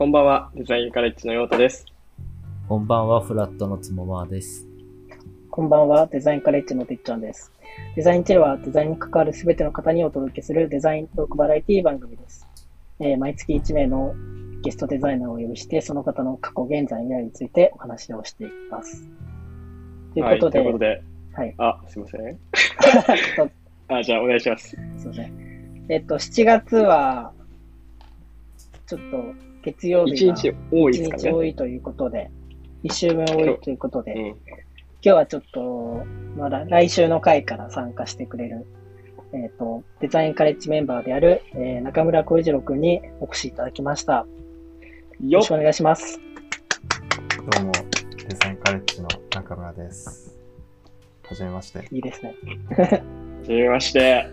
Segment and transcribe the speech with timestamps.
[0.00, 1.84] こんばんは、デザインカレッジのヨータです。
[2.66, 4.66] こんばんは、フラットのつもまです。
[5.50, 7.52] こんばんは、デザインカレッジのてっちゃんです。
[7.96, 12.48] デザインチルはデザインに関わるすべての方にお届けするデザイントークバラエティ番組です。
[12.98, 14.14] えー毎月1名の
[14.62, 19.06] ゲストデザイナーをお呼びして、その方の過去、現在、未来についてお話をしていきます。
[20.14, 21.02] というはい、ことで、ということで、
[21.34, 21.54] はい。
[21.58, 22.38] あ、すいません。
[23.94, 24.68] あ、じゃあお願いします。
[24.70, 25.86] すいません。
[25.90, 27.34] えっと、7月は、
[28.86, 31.22] ちょっと月曜日が一日多いです1かね。
[31.22, 32.30] 日多いということで、
[32.84, 34.28] 1週分多いということで、うん。
[34.28, 34.36] 今
[35.02, 36.04] 日はちょっと、
[36.36, 38.66] まだ来週の回から参加してくれる、
[39.32, 44.26] えっ、と、デザインカレッジメンバーである、えー中村浩一郎くんにお越しいただきました。
[45.20, 46.18] よろしくお願いします。
[47.52, 47.72] どうも、
[48.28, 50.38] デザインカレッジの中村です。
[51.28, 51.86] はじめまして。
[51.92, 52.34] いいですね。
[52.76, 53.02] は
[53.44, 54.26] じめまして。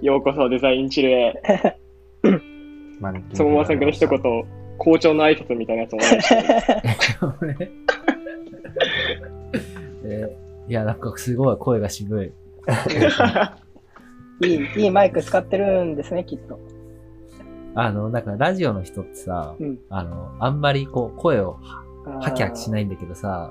[0.00, 1.42] ようこそデザインチルへ。
[3.34, 4.20] そのままさんから一言、
[4.82, 6.34] 校長の挨拶みたいなやつもらいまし
[10.04, 12.32] えーいや、なんかすごい声が渋い。
[14.46, 16.60] いい、いいマイク使ってるんですね、きっと。
[17.74, 19.80] あの、なんかラジオの人ってさ、うん。
[19.88, 21.58] あの、あんまりこう、声を
[22.20, 22.70] ハキハキしい。
[22.70, 23.50] ないんだけどさ、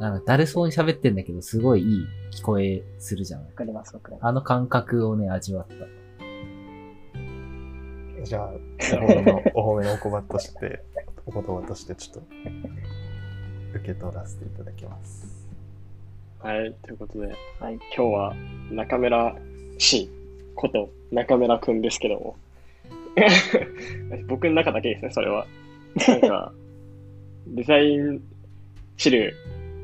[0.00, 3.48] なんかだるそうに喋ってんだけど、すごいいい聞こえするじゃんわ。
[3.54, 4.26] かります、わかります。
[4.26, 5.74] あの感覚をね、味わった。
[8.26, 8.50] じゃあ、
[8.96, 10.82] お褒めのお褒めのお言葉として、
[11.26, 12.28] お言葉としてちょっと
[13.78, 15.46] 受け取らせていただきます。
[16.40, 17.28] はい、ということで、
[17.60, 17.74] はい。
[17.74, 18.34] 今日は
[18.72, 19.36] 中村
[19.78, 20.10] 氏
[20.56, 22.36] こと中村くんですけども。
[24.26, 25.46] 僕の中だけですね、それは。
[26.08, 26.52] なんか、
[27.46, 28.20] デザイン
[28.96, 29.36] チル、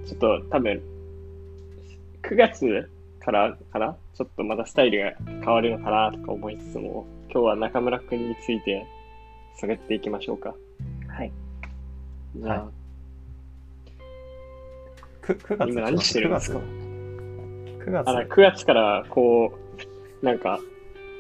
[0.05, 0.83] ちょっと多分、
[2.23, 3.97] 9月からかな？
[4.15, 8.87] ちょっとまたスタイルが変わるのかなとか思いつつも、今日は中村くんについて
[9.57, 10.55] 探っていきましょうか。
[11.09, 11.33] はい。
[12.37, 12.69] じゃあ、
[15.23, 19.55] く 9, 月今何してるんですか ?9 月あの9月からこ
[20.23, 20.61] う、なんか、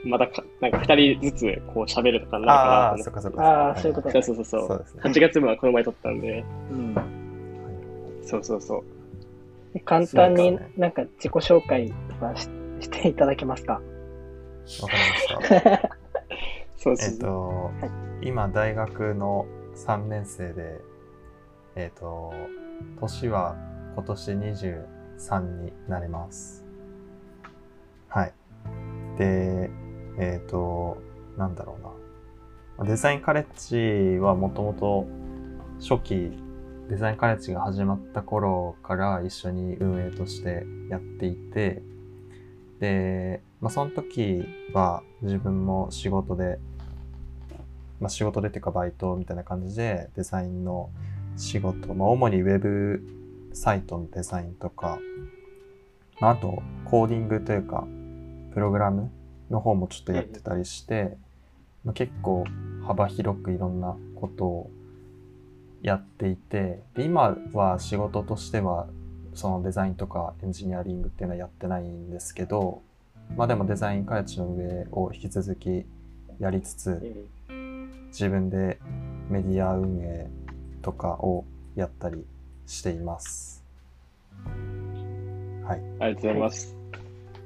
[0.04, 3.42] またか、なんか2人ずつこう喋るとかになるああ、かなと思ってそっかそっか。
[3.42, 4.68] ああそういうことそうそうそうそう。
[4.68, 5.00] そうですね。
[5.04, 6.94] 8月分はこの前撮ったんで、うん。
[8.24, 8.84] そうそうそう。
[9.74, 13.74] で簡単になんか自己紹介とかししていただけますか？
[13.74, 13.84] わか
[15.40, 15.96] りました。
[16.82, 17.70] そうそうえっと、
[18.22, 20.80] 今大学の3年生で、
[21.76, 22.32] えっと、
[22.98, 23.54] 年は
[23.94, 26.64] 今年23になります。
[28.08, 28.34] はい。
[29.16, 29.70] で、
[30.18, 31.00] えっと、
[31.38, 31.78] なんだろ
[32.78, 32.84] うな。
[32.88, 35.06] デザインカレッジはもともと
[35.78, 36.32] 初期、
[36.90, 41.80] デザインカレッジが始まった頃から一緒に運営としてやっていて、
[42.80, 44.44] で、まあ、その時
[44.74, 46.58] は自分も仕事で、
[48.02, 50.90] まあ、仕事でっていうかバイトみたいな感じでデザインの
[51.36, 53.00] 仕事、まあ、主にウェブ
[53.54, 54.98] サイトのデザインとか、
[56.20, 57.86] まあ、あとコーディングというか
[58.52, 59.10] プログラム
[59.50, 61.16] の方もちょっとやってたりして、
[61.84, 62.44] まあ、結構
[62.84, 64.70] 幅広くいろんなことを
[65.82, 68.88] やっていてで今は仕事としては
[69.34, 72.82] そのデザインとかエンジニアリングっていうのはやってないんですけど
[73.36, 75.86] まあでもデザインカレッジの運営を引き続き
[76.38, 77.26] やりつつ
[78.12, 78.78] 自分で
[79.30, 80.28] メディア運営
[80.82, 82.26] とかをやったり
[82.66, 83.64] しています。
[85.64, 85.80] はい。
[85.98, 86.76] ありがとうございます。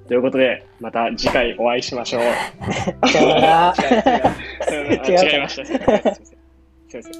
[0.08, 2.22] ということで、また次回お会いしましょう。
[3.08, 3.74] さよなら。
[4.68, 5.64] うん違いました。
[5.64, 6.14] すいません。
[6.14, 6.34] す
[6.94, 7.12] いません。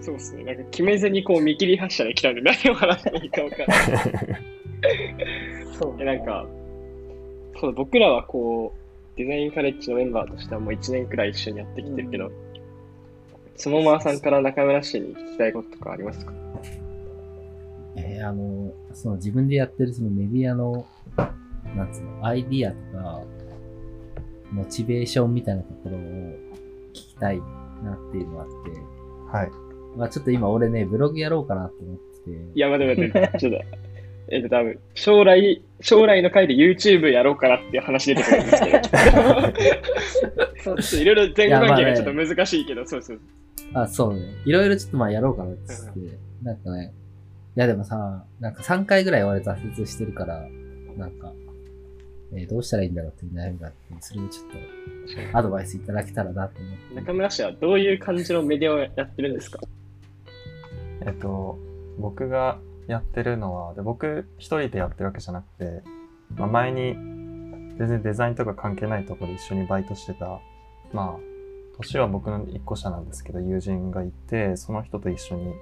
[0.00, 0.44] そうですね。
[0.44, 3.78] なんか決めずにこう見切り発車で来たんで何を話していいか分からない。
[5.80, 6.46] そうで、なんか、
[7.60, 8.81] そう僕らはこう、
[9.16, 12.30] デザインカレッジのメンバーとしてはもう1年くらい一緒にやってきてるけど、
[13.56, 16.32] そのままさんから中村氏に聞きたいこととかありますか？
[17.96, 20.86] えーあの、その自分でやってるそのメディアの、
[21.76, 23.22] なんつうの、アイディアとか、
[24.50, 27.38] モチベーションみたいなところを聞きたい
[27.84, 29.50] なっていうのがあって、はい。
[29.96, 33.58] まあちょっと今俺ね、ブログやろうかなと思ってて、いや、待って待って、 ちょっと、
[34.28, 38.78] えっと、多分、将来、将来の回で YouTube やろうかなっていう話出てくるんですけど、
[40.62, 43.20] そうちょっといろいろ前後関係がちょっと難しいけど、そうそう。
[43.74, 44.20] あ、そうね。
[44.44, 45.62] いろいろちょっとまあやろうかなって。
[45.96, 46.92] 言って、なんかね、
[47.56, 50.46] いやでもさ、なんか3回ぐらい俺挫折してるから、
[50.96, 51.32] なんか、
[52.34, 56.94] えーどうしたらいいんだろうっていう悩みがあって、それをちょっとアドバイスいただけたらなと思って。
[56.94, 59.58] 中村氏はどういう感じのメディアをやってるんですか？
[61.04, 61.58] えっと、
[61.98, 62.58] 僕が
[62.92, 65.82] やってるのは、で僕一人でやってるわけじゃなくて、
[66.36, 66.94] まあ、前に
[67.78, 70.40] 全然デザインとか関係ないところで一緒にバイトしてた、
[70.92, 71.32] まあ、
[71.76, 75.54] 年は僕の一個下なんですけど、友人がいて、その人と一緒に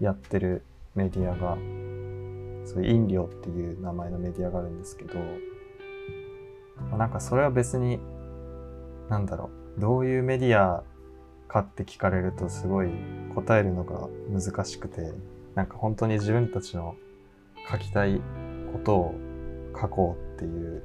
[0.00, 0.62] やってる
[0.94, 1.56] メディアが、
[2.66, 5.14] そういう飲料っていう名前のメディアがあるんですけど、
[6.90, 8.00] まあなんかそれは別に、
[9.08, 10.82] なんだろう、どういうメディア
[11.48, 12.90] かって聞かれるとすごい
[13.34, 15.12] 答えるのが難しくて、
[15.56, 16.94] なんか本当に自分たちの
[17.68, 18.20] 書きたい
[18.72, 19.14] ことを
[19.74, 20.82] 書こうっていう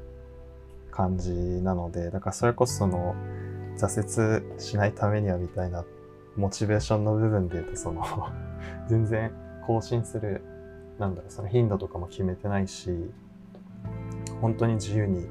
[0.90, 1.32] 感じ
[1.62, 3.14] なので、だからそれこそその
[3.78, 5.86] 挫折しないためにはみたいな
[6.38, 8.04] モチベーションの部分で言うとその
[8.88, 9.32] 全然
[9.68, 10.42] 更新する、
[10.98, 13.12] なんだろう、その頻度とかも決めてないし、
[14.40, 15.28] 本当に自由に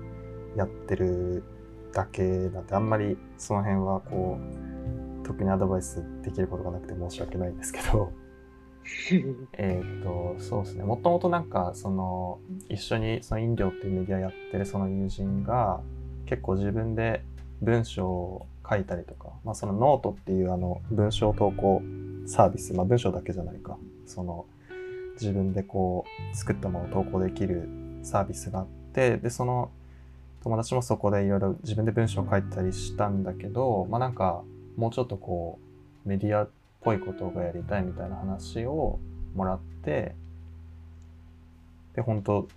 [0.54, 1.42] やってる
[1.92, 4.38] だけなんで、あんまりその辺はこ
[5.22, 8.12] う、特にアドバイスできることがなくて申し訳ないんですけど、
[9.58, 10.84] えっと、そうですね。
[10.84, 12.38] もともとなんか、その、
[12.68, 15.80] 一緒にその飲料っていうメディアやってるその友人が、
[16.26, 17.24] 結構自分で
[17.60, 21.82] 文章を書いたりとか、まあそのノートっていうあの文章投稿
[22.26, 23.76] サービス、まあ文章だけじゃないか、
[24.06, 24.46] その
[25.14, 27.68] 自分でこう作ったものを投稿できる
[28.02, 29.70] サービスがあって、で、その
[30.42, 34.42] 友達もそこでいろいろ自分で文章を書いたりしたんだけど、まあなんか
[34.76, 35.58] もうちょっとこ
[36.06, 36.48] うメディア
[36.82, 38.98] ぽいことがやりたいみたいな話を
[39.34, 40.14] もらって、
[41.94, 42.48] で、本当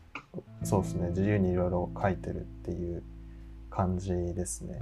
[0.63, 3.03] そうですね、自由にいろいろ書いてるっていう
[3.69, 4.79] 感じですね。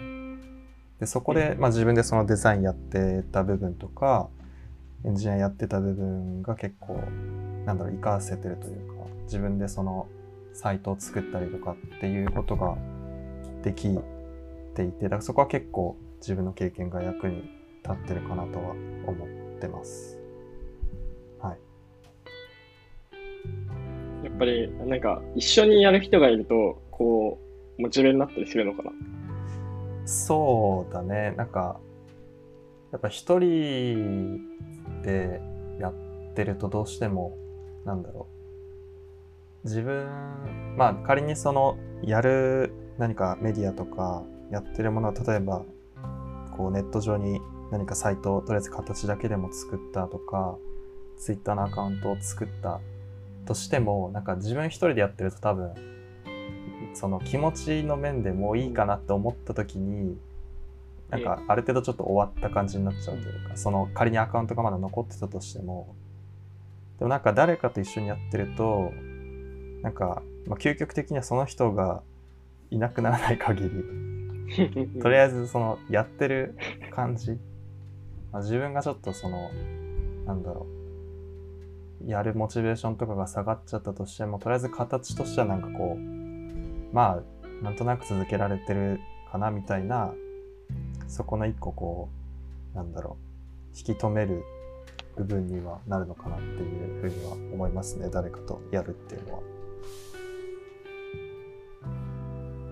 [0.99, 4.29] で、そこで、まあ自分でそのデザインやってた部分とか、
[5.03, 7.01] エンジニアやってた部分が結構、
[7.65, 10.07] なんだろう、活かせてるというか、自分でその
[10.53, 12.77] サイトを作ったりとかっていうことが
[13.63, 13.97] でき
[14.75, 18.71] ていて、だからそこは結構自分の経験が役に立ってるかなとは
[19.05, 20.19] 思ってます。
[21.39, 21.59] はい。
[24.25, 27.39] やっぱり、なんか、一緒にやる人がいると、こ
[27.77, 28.91] う、モチベになったりするのかな？
[30.05, 31.33] そうだね。
[31.37, 31.79] なんか、
[32.91, 34.41] やっぱ一人
[35.03, 35.41] で
[35.79, 35.93] やっ
[36.35, 37.37] てるとどうしても、
[37.85, 38.27] なんだろ
[39.63, 39.67] う。
[39.67, 40.07] 自分、
[40.75, 45.63] まあ仮にその、やる何かメディアとかやってるものを例えば、
[46.57, 47.39] こうネット上に
[47.71, 50.57] 何かサイトをとりあえず形だけでも作ったとか、
[51.17, 52.81] ツイッターのアカウントを作った
[53.45, 55.73] としても、なんか自分一人でやってると多分、
[56.93, 60.17] その気持ちの面でもういいかなって思った時に、
[61.09, 65.95] なんかある程度ちょっと終わった感じになっちゃうというか、その仮にアカウントがまだ残ってたとしても、
[66.99, 68.91] でもなんか誰かと一緒にやってると、
[69.81, 72.03] なんか、まあ、究極的にはその人が
[72.69, 76.55] いなくならない限り、 とりあえずそのやってる
[76.91, 77.37] 感じ、
[78.31, 79.49] まあ、自分がちょっとその、
[80.25, 80.67] なんだろ
[82.05, 88.99] う、やるモチベーションとかが下がっちゃったとしても、とりあえず形としてはなんかこう、まあ、なんとなく続けられてる
[89.31, 90.13] かなみたいな、
[91.07, 92.09] そこの一個こ
[92.73, 93.17] う、なんだろ
[93.73, 94.43] う、引き止める
[95.15, 98.09] 部分にはなるのかなっていうふうには思いますね。
[98.11, 99.41] 誰かとやるっていうのは。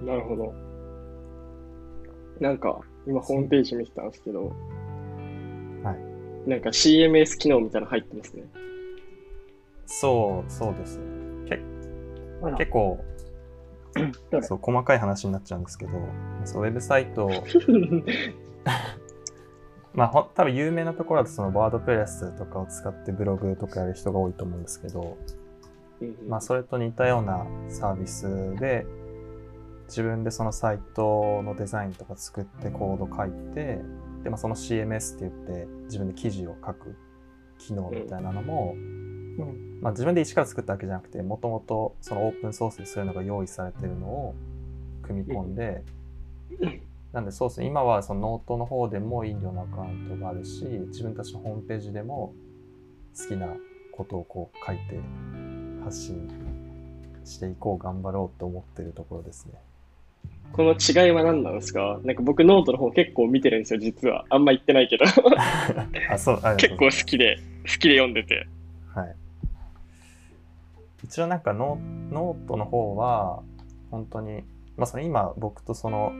[0.05, 0.53] なるほど。
[2.39, 4.53] なんか、今ホームページ見てたんですけど、
[5.83, 6.49] はい。
[6.49, 8.43] なんか CMS 機能みたいなの入ってますね。
[9.85, 11.05] そう、そうですね。
[11.49, 11.59] け
[12.57, 13.03] 結構、
[14.41, 15.91] そう、細かい話になっちゃうんですけど、
[16.45, 17.29] そう、ウェブサイト、
[19.93, 25.17] まあ、ほん多分有名なところだとそのワードプレスとかを使ってブログとかやる人が多いと思うんですけど、
[26.27, 28.85] まあ、それと似たようなサービスで、
[29.87, 33.81] 自分でそのサイトのデザインとか作ってコード書いて、
[34.23, 36.95] で、まあ、その CMS って言って自分で記事を書く
[37.57, 39.79] 機能みたいなのも、うん。
[39.81, 44.35] まあ、自分で一から作ったわけじゃなくて、もともとそのオープンソースでそういうのが用意されてるのを
[45.03, 45.83] 組み込んで、
[47.13, 52.33] なんでそうですね、今はそのノートの方でも飲料のアカウントがあるし、自分たちのホームページでも
[53.17, 53.47] 好きな
[53.95, 54.99] ことをこう書いて
[55.83, 56.29] 発信
[57.25, 59.53] していこう、頑張ろうと思ってるところですね。
[60.53, 61.99] この違いは何なんですか？
[62.03, 64.25] なんか僕ノートの方結構見てるんですよ、実は。
[64.29, 65.05] あんま言ってないけど。
[66.11, 68.47] あ、そう、あ結構好きで、好きで読んでて。
[68.93, 69.15] はい。
[71.03, 71.79] 一応なんかノ
[72.11, 73.41] ノートの方は、
[73.91, 74.43] 本当に、
[74.75, 76.11] まあその今僕とその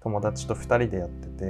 [0.00, 1.44] 友達と二人でやってて、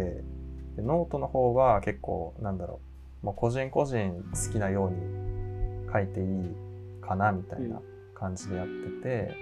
[0.77, 2.81] でノートの方は結構なんだろ
[3.23, 6.27] う、もう個人個人好きなように書いていい
[7.03, 7.81] かなみたいな
[8.15, 9.35] 感じでやってて、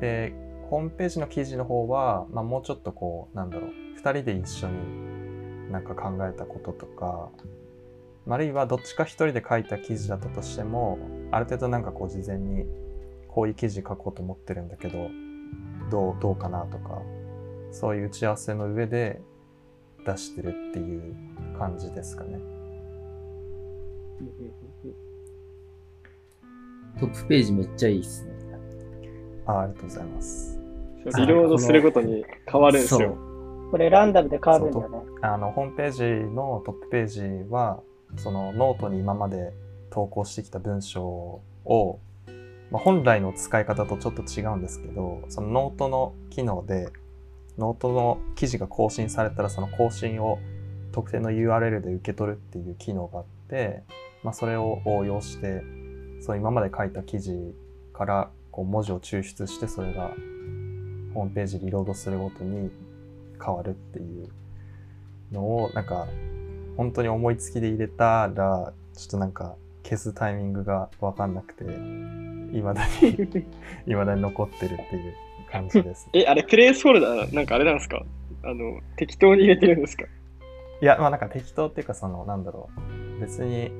[0.00, 0.34] で、
[0.70, 7.30] ホームページの記事の方は、まあもうちょっとこう、なんだろう、二人で一緒になんか考えたこととか、
[8.28, 10.98] あるいはどっちか一人で書いた記事だったとしても、
[11.30, 12.66] ある程度なんかこう事前に
[13.28, 15.08] こういう記事書こうと思ってるんだけど、
[15.90, 17.02] どう、どうかなとか、
[17.70, 19.20] そういう打ち合わせの上で、
[20.04, 21.14] 出してるっていう
[21.58, 22.38] 感じですかね。
[26.98, 28.32] トップページめっちゃいいっすね。
[29.52, 30.58] あありがとうございます。
[31.04, 33.16] リロードするごとに変わるんですよ。
[33.70, 34.98] これランダムで変わるんだよね。
[35.22, 36.02] あの、ホームページ
[36.34, 37.80] のトップページは、
[38.16, 39.52] そのノートに今まで
[39.90, 41.98] 投稿してきた文章を、
[42.70, 46.88] まあ、本来の使い方とちょっと違うんですけど、そのノートの機能で、
[47.58, 50.38] ノートの記事が更新されたらその更新を
[50.92, 53.82] 特定の URL で受け取るっていう機能があって、
[54.22, 55.62] まあ、それを応用して、
[56.20, 57.54] その今まで書いた記事
[57.92, 60.10] からこう文字を抽出してそれが
[61.14, 62.70] ホームページリロードするごとに
[63.44, 64.28] 変わるっていう
[65.32, 66.06] のをなんか
[66.76, 73.46] 本当に思いつきで入れたらちょっとなんか消すタイミングが分かんなくていまだに
[73.90, 75.14] いまだに残ってるっていう
[75.50, 76.08] 感じです。
[76.12, 78.02] え、あれ、プレイスホルダー、なんかあれなんですか？
[78.44, 80.04] あの、適当に入れてるんですか？
[80.04, 82.68] いやまあなんか適当っていうかそのなんだろ
[83.18, 83.20] う。
[83.20, 83.70] 別に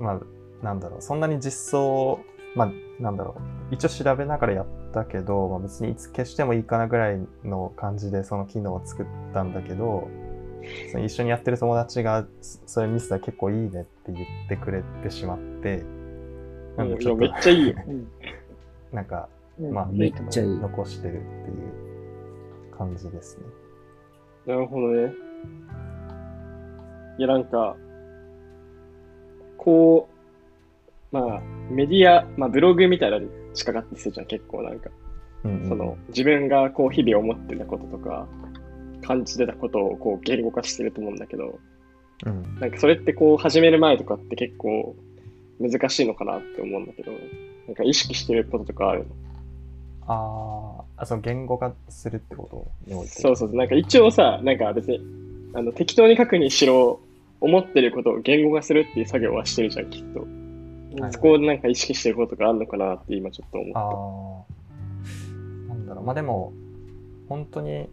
[0.00, 0.20] まあ
[0.64, 1.02] なんだろう。
[1.02, 2.20] そんなに実装
[2.56, 3.36] まあなんだろ
[3.70, 10.08] う一応調べながらやったけど、まあ、別にいつ消してもいいかなぐらいの感じでその機能を作ったんだけど
[10.92, 15.84] その一緒にやってる友達がそそれ見せたら結構いいねって言ってくれてしまって
[16.76, 17.74] なんでいや、ちょっとめっちゃいいよ。
[17.86, 18.08] うん
[18.92, 21.54] なんかうんまあめっちゃいい残してるってい
[22.70, 23.44] う感じですね。
[24.46, 25.12] なるほどね。
[27.18, 27.76] いや、なんか、
[29.56, 30.13] こう、
[31.14, 31.40] まあ、
[31.70, 34.90] メディア、まあ、ブログみたいなのに近かったりするじゃん、結構なんか。
[35.44, 38.26] うんうんその、自分がこう、日々思ってたこととか、
[39.06, 41.60] 感じてたことをこう、言語化してると思うんだけど、
[42.26, 44.96] うんなんかそれってこう、始める前とかって結構
[45.60, 47.12] 難しいのかなって思うんだけど、
[47.66, 49.06] なんか意識してることとかあるの？
[50.06, 55.00] あーあその言語化するってことそうそう、なんか一応さ、なんか別に、
[55.54, 57.00] あの、適当に書くにしろ、
[57.40, 60.26] 思ってることを言語化するっていう作業はしてるじゃん、きっと。
[61.00, 64.46] はいそこでなんか意識してることがあるのかなって今ちょっと思っ
[65.68, 65.74] た。
[65.74, 66.04] なんだろう。
[66.04, 66.52] まあでも、
[67.28, 67.88] 本当に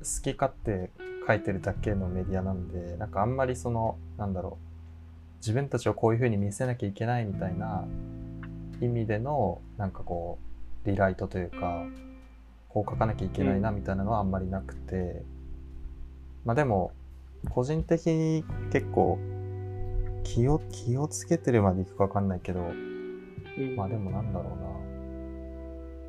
[0.00, 0.90] 好き勝手
[1.26, 4.64] 書いてるだけのメディアなんで、なんかあんまりその、なんだろう。
[5.38, 7.84] 自分たちをこういう風に見せなきゃいけないみたいな
[8.80, 10.38] 意味での、なんかこ
[10.84, 11.86] う、リライトというか、
[12.68, 15.22] こう書かなきゃいけないなみたいなのはあんまりなくて、
[16.44, 16.92] まあでも、
[17.50, 19.18] 個人的に結構、
[20.24, 24.74] 気を、気をつけてるまでいくかわかんないけど、うんまあでもなんだろうな。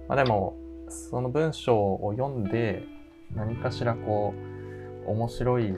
[0.08, 0.58] まあでも、
[0.90, 2.84] その文章を読んで、
[3.36, 4.34] 何かしらこ
[5.08, 5.76] う、面白い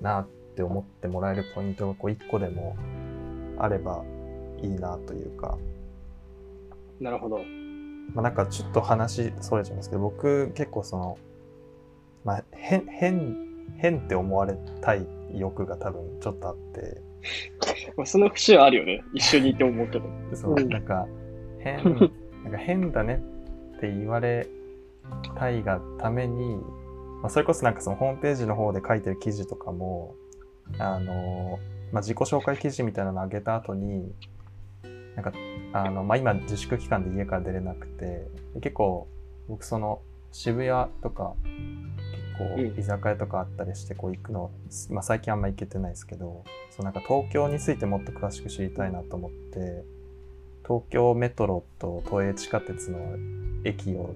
[0.00, 2.76] なって思ってもらえるポイントがこう一個でも
[3.58, 4.04] あれば
[4.62, 5.56] いいなというか、
[7.00, 7.38] なるほど。
[8.14, 11.18] まあなんかちょっと話それちゃいますけど、僕結構その、
[12.24, 13.36] まあ変、変、
[13.76, 17.07] 変って思われたい欲が多分ちょっとあって、まあ、
[18.04, 19.02] その節はあるよね。
[19.14, 20.04] 一緒にいて思うけど。
[20.34, 21.06] そううんなんか
[21.60, 21.84] 変
[22.44, 23.22] なんか変だね
[23.76, 24.46] って言われ
[25.36, 26.56] たいがために、
[27.22, 30.14] まあ、それこそなんかそのホームページの方で書いてる記事とかも
[30.78, 31.58] あの、
[31.92, 34.12] まあ、自己紹介記事みたいなの上げた後に
[35.14, 35.32] なんか
[35.72, 39.08] あの、まあ、今自粛期間で家から出れなくてで結構
[39.48, 41.34] 僕その渋谷とか
[42.44, 44.50] 結う居酒屋とかあったりしてこう行くの、
[44.90, 49.84] まあ、最近あんま行けてないですけどそうなんか東京についてもっと詳しく知りたいなと思って
[50.66, 52.98] 東京メトロと都営地下鉄の
[53.64, 54.14] 駅を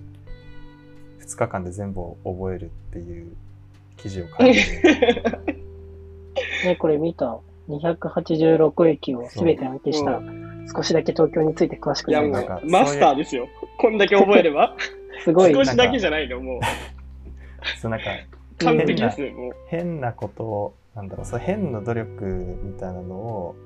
[1.20, 3.32] 2日間で全部覚えるっていう
[3.96, 5.52] 記事を書いて
[6.64, 7.38] ね、これ見た。
[7.68, 10.22] 286駅をすべて暗記したら、
[10.74, 13.48] 少しだけ東京について詳しくいや、もなるマスターですよ。
[13.78, 14.76] こんだけ覚えれば。
[15.24, 15.54] すごい。
[15.54, 16.60] 少しだけじゃないの、もう。
[17.80, 18.06] そうなんか
[18.58, 19.52] 完璧ですよ、もう。
[19.68, 22.24] 変なことをなんだろうそう変な努力
[22.62, 23.56] みたいなのを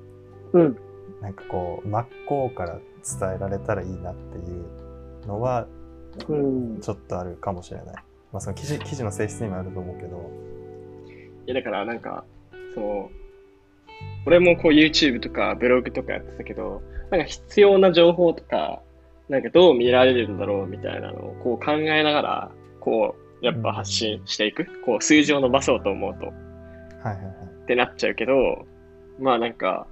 [0.53, 0.77] うん。
[1.21, 5.67] なんかこう真っ向から伝えられたらいいなっていうのは
[6.29, 6.81] うん。
[6.81, 7.87] ちょっとあるかもしれない。
[8.33, 10.31] まあその記事記事の性質にもあると思うけど。
[11.47, 12.25] いや、だからなんか、
[12.75, 13.11] その、
[14.27, 18.83] 俺もこう YouTube とかブログとかやってたけど、なんか必要な情報とか、
[19.29, 22.51] なんかどう見られるんだろうみたいなのをこう考えながら、
[22.81, 24.67] こう、やっぱ発信していく。
[24.85, 26.27] こう、数字を伸ばそうと思うと。
[26.27, 26.33] は
[27.13, 27.25] いはいはい。
[27.65, 28.67] ってなっちゃうけど、
[29.19, 29.87] まあなんか、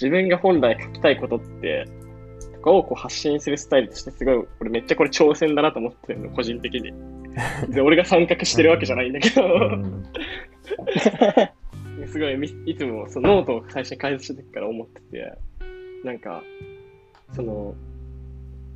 [0.00, 1.86] 自分が本来書きたいことって、
[2.54, 6.92] とかをこう発信するスタイルとしてすごい、俺めっちゃこれ挑戦だなと思ってるの、個人的に。
[7.68, 10.04] で、 俺が参画してるわけじゃないんだけど、うん
[12.06, 15.32] すごいみ、いつもそのノートを最初に開発した時から思ってて、
[16.04, 16.42] なんか、
[17.32, 17.74] その、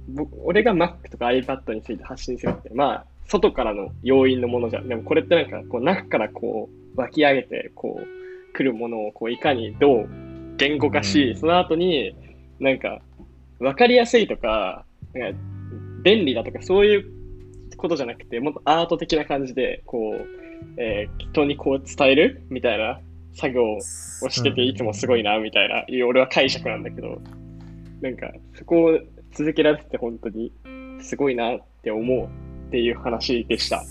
[0.08, 4.88] 僕俺が Mac とか iPad について発信するって、まあ、外からの要因のものじゃん。
[4.88, 10.08] でもこれってなんか、こう、中からこう、湧き上げて、こう、来るものを、こう、いかにどう
[10.56, 12.14] 言語化し、うんその後に、
[12.60, 13.00] なんか、
[13.58, 15.38] わかりやすいとか、なんか、
[16.04, 17.04] 便利だとか、そういう
[17.76, 20.26] ことじゃなくて、もっとアート的な感じで、こう、
[20.78, 23.00] えー人にこう伝えるみたいな
[23.34, 27.20] 作業をしてて、いつもすごいな、みたいな、いう俺は解釈なんだけど、
[28.00, 28.98] なんか、そこを
[29.32, 30.52] 続けられてて本当に
[31.00, 33.82] すごいなって思うっていう話でした。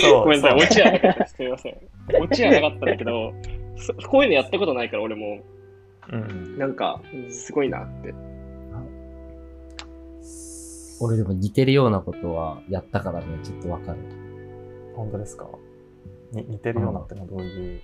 [0.00, 1.34] そうごめんなさい、そうオチはなかったです。
[1.34, 1.76] すみません。
[2.22, 3.32] オチはなかったんだけど、
[3.76, 5.40] そこういうのやったことないから俺も、
[6.12, 7.00] うんなんか、
[7.30, 8.14] すごいなって。
[11.00, 13.98] 俺でも似てるようなことはやったからね、ちょっとわかる。
[14.96, 15.48] 本当ですか？
[16.32, 17.80] に似てるようなってのはどういう？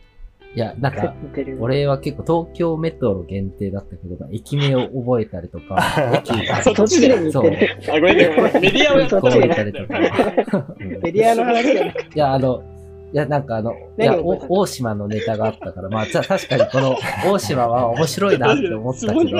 [0.54, 1.14] いや、なんか。
[1.60, 5.78] 俺は結構東京メトロ限定だったけど、駅名を覚えたりとか、
[6.24, 7.50] 駅がそっちで似そう。
[7.50, 7.76] てる。
[7.88, 9.98] あ、ごめんメディアをやった覚えたりとか。
[10.80, 12.62] うんメディアの話じゃなくて、いや、あの、
[13.12, 19.22] いや、なんかあの、いや、大島のネタがあったから、まあ、じゃあ確かにこの大島は面白いなって思ったけど。
[19.24, 19.32] い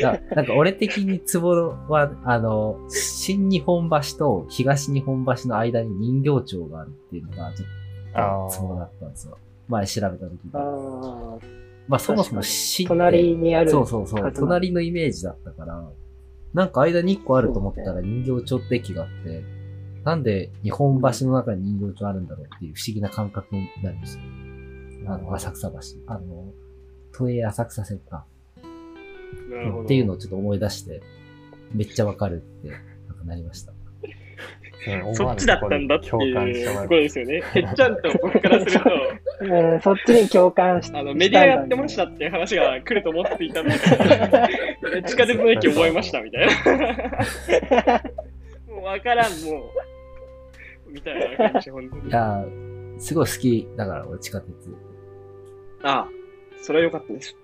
[0.00, 1.50] やなんか俺的にツボ
[1.88, 7.68] は、あの、新日本橋と東日本橋の間に人形町があるっていうのが、ちょっ
[8.16, 9.38] あとツボだったんですよ。
[9.68, 10.38] 前調べた時に。
[10.54, 13.70] あーまあそもそも新って隣にある。
[13.70, 14.32] そうそうそう。
[14.32, 15.88] 隣のイメージだったから、
[16.54, 19.44] なんか間に1個あると思ったら人形町って駅があって、
[20.04, 24.22] なんで日本橋の中に人形町あるんだろうっていう不思議な感覚になるんですよ。
[25.08, 25.78] あの、浅草橋。
[26.06, 26.52] あの、
[27.12, 28.24] 都営浅草線か。
[29.84, 31.02] っていうのをちょっと思い出して、
[31.72, 33.72] めっちゃわかるって、なんかなりました。
[35.14, 37.42] そっちだったんだっていうところですよね。
[37.52, 38.90] てっちゃんと僕からすると、
[39.40, 48.02] うん、そっちに共感しあのメディアやってましたっていう話が来ると思っていたんだけど、 地下鉄の駅覚えましたみたいな。
[48.74, 49.72] もうわからん、も
[50.88, 50.92] う。
[50.92, 52.08] みたいな感じ、本当に。
[52.08, 54.54] いやー、すごい好きだから、俺地下鉄。
[55.82, 56.08] ああ、
[56.62, 57.36] それは良かったです。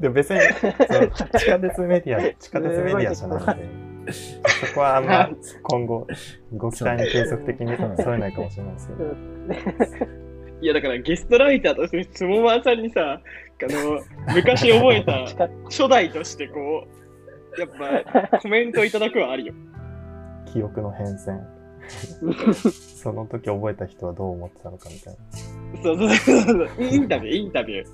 [0.00, 5.30] でも別に、地下鉄メディア、地下鉄メディアじゃないので、そこはあんま
[5.62, 6.06] 今後、
[6.56, 9.04] ご期待に継続的に添えないかもしれないですけど。
[10.60, 13.20] いや、だからゲストライターとして、つもまんさんにさ、あ
[13.60, 14.00] の、
[14.34, 16.86] 昔覚えた近初代としてこ
[17.56, 17.70] う、やっ
[18.30, 19.54] ぱコメントいただくはあるよ。
[20.52, 21.40] 記憶の変遷。
[23.02, 25.16] その時覚えた人はどう思ってたのかみたい
[25.82, 26.84] そうそうそうそう。
[26.84, 27.86] インタビュー、インタビュー。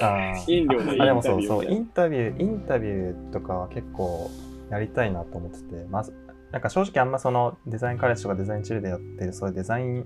[0.00, 0.06] な。
[0.06, 4.30] ああでもタビューそうそう、イみンタビュー、インタビューとかは結構
[4.74, 6.12] やりたいなと思ってて、まず、
[6.50, 10.04] なんか正直あんまそのデザインカレッジとかデザインチルでやってる、そういうデザイン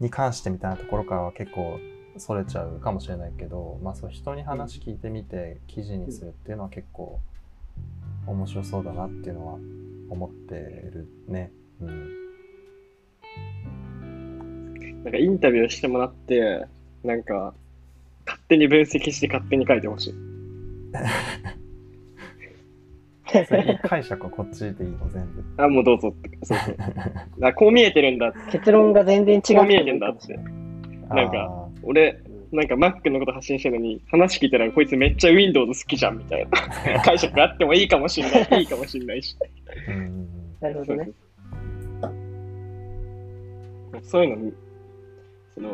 [0.00, 1.78] に関してみたいなところからは結構
[2.16, 7.20] それちゃうかもしれないけど、まあそう人に話聞いてみて記事にするっていうのは結構
[8.26, 9.58] 面白そうだなっていうのは
[10.08, 11.52] 思ってるね。
[11.82, 12.26] うん。
[15.04, 16.66] なんかインタビューしてもらって、
[17.04, 17.54] なんか、
[18.24, 20.14] 勝手に分析して勝手に書いてほしい。
[23.26, 25.44] 解釈はこっちでいいの全部。
[25.62, 26.30] あ、もうどうぞって。
[26.42, 26.76] そうそう。
[27.42, 28.32] あ、こう見えてるんだ。
[28.50, 29.56] 結論が全然違う。
[29.56, 30.34] こう見えてんだって。
[31.08, 32.20] なんかあ俺、
[32.52, 38.60] なんか Mac のこと発信してるのに、話聞いたらこいつめっちゃ Windows 好きじゃんみたいな 解釈があってもいいかもしんない。
[38.60, 39.36] いいかもしんないし。
[40.60, 41.10] なるほどね。
[44.02, 44.52] そういうの、
[45.54, 45.70] その、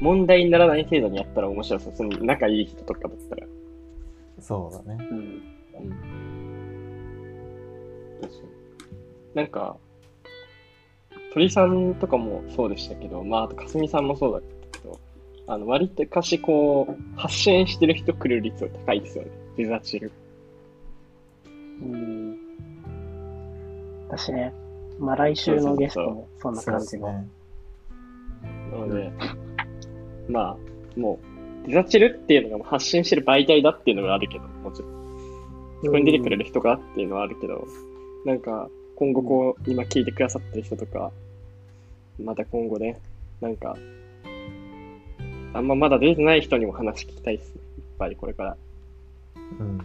[0.00, 1.92] 問題にならない程度にやったら面白そう。
[1.94, 3.46] その仲いい人とかだったら。
[4.38, 5.08] そうだね。
[5.10, 5.42] うん。
[9.34, 9.76] なんか、
[11.34, 14.40] 鳥さんとかもそうでしたけど、まあ、あとかすみさんもそうだ
[14.72, 14.98] けど、
[15.46, 19.30] あの、割とかしこう、発信してる人来る率は高いですよね。
[19.56, 20.12] デザチル。
[21.46, 22.38] うん。
[24.08, 24.52] 私ね、
[24.98, 27.12] まあ来週のゲストもそんな感じの。
[27.12, 27.28] ね。
[28.72, 29.12] なので、
[30.28, 30.56] まあ、
[30.98, 31.18] も
[31.64, 34.98] う、デザチルっていうのが発信してる媒体だっていうのがあるけど、もちろん。
[35.84, 37.64] そこに出てくれる人がっていうのはあるけど、
[38.28, 41.10] なんか、今後こう、今聞いてくださってる人とか、
[42.22, 43.00] また今後ね、
[43.40, 43.74] なんか、
[45.54, 47.62] あんままだ出てない人にも話聞きたいですね。
[47.78, 48.56] いっぱいこれから。
[49.58, 49.78] うん。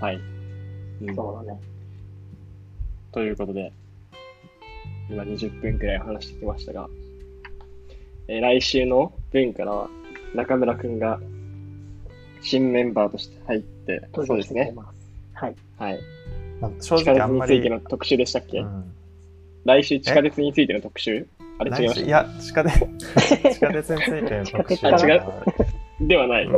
[0.00, 0.16] はい。
[0.16, 1.60] うんそうだね。
[3.12, 3.70] ということで、
[5.10, 6.88] 今20分くらい話してきましたが、
[8.28, 9.90] えー来週の分からは
[10.34, 11.20] 中村くんが
[12.40, 14.72] 新メンバーとして入って、そうですね。
[14.74, 14.96] ます。
[15.34, 15.56] はい。
[15.76, 16.00] はい。
[16.64, 18.92] まあ正地下直あんまり鉄について、の特集でしたっけ、うん。
[19.64, 21.26] 来週地下鉄についての特集？
[21.58, 22.06] あれ違いまし来週？
[22.06, 22.78] いや、地下鉄、
[23.54, 24.76] 地下鉄についての特集。
[24.76, 25.44] 地下鉄かなは
[25.98, 26.48] たではない。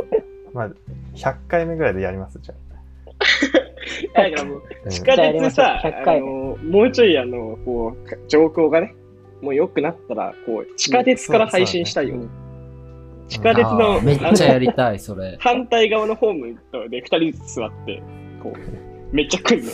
[0.53, 0.69] まあ、
[1.15, 2.55] 100回目ぐらいでやります、じゃ
[4.13, 4.89] だからもう、うん。
[4.89, 8.95] 地下鉄さ、100回あの、もうちょいあの、こう、か状況がね、
[9.41, 12.15] もう良くなったら、こう、地下鉄から配信したいよ。
[12.15, 12.29] うん。
[13.27, 15.37] 地下鉄あのー、めっちゃやりたい、それ。
[15.41, 16.57] 反対側のホーム
[16.89, 18.01] で二人ずつ座って、
[18.41, 19.71] こう、めっちゃ来んの。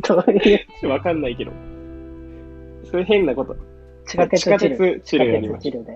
[0.02, 0.88] どういう？
[0.88, 1.52] わかんないけど。
[2.84, 3.56] そういう変なこと。
[4.06, 4.76] 地下鉄地下チル。
[4.78, 5.92] 鉄チルやり地ましょ下鉄チルで。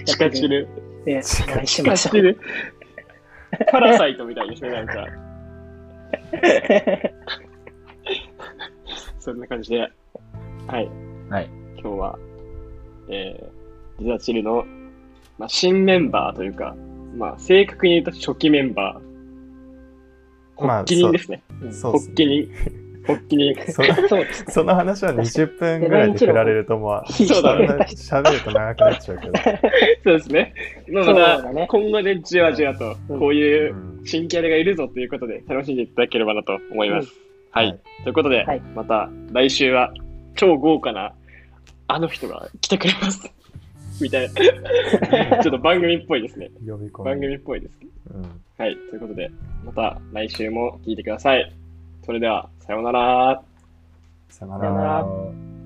[0.00, 0.04] う。
[0.04, 0.68] 地下チル。
[1.04, 2.10] で、お願いし地ましょう。
[2.10, 2.38] 下チル。
[3.70, 5.06] パラサイトみたいですね、なんか。
[9.18, 9.80] そんな感じで。
[9.80, 10.90] はい。
[11.30, 11.50] はい。
[11.80, 12.18] 今日は、
[13.08, 14.66] えー、ジザチルの、
[15.38, 16.74] まあ、新メンバーというか、
[17.16, 19.07] まあ、正確に言うと初期メンバー。
[20.60, 21.42] まあ発起人ですね。
[21.70, 22.50] そうです発起人。
[23.06, 23.54] 発起人。
[23.72, 24.24] そ そう。
[24.48, 29.32] その話は20分ぐらいで振られるともう、 そうだね喋ると長くなっちゃうけど。
[30.04, 30.54] そうですね。
[30.88, 37.12] まだね今後でじわじわと、うんこういううん新キャラがいるぞということで、楽しんでいただければなと思います。
[37.50, 37.66] はい。
[37.66, 39.92] はいということで、はいまた来週は
[40.36, 41.12] 超豪華な
[41.88, 43.30] あの人が来てくれます。
[44.02, 45.42] みたいな。
[45.42, 46.50] ちょっと番組っぽいですね。
[46.66, 47.04] 呼び込み。
[47.04, 47.72] 番組っぽいです。
[48.14, 48.22] うん
[48.58, 48.76] はい。
[48.90, 49.30] ということで、
[49.64, 51.52] また来週も聞いてください。
[52.04, 53.40] それでは、さようなら。
[54.30, 55.57] さよなさよなら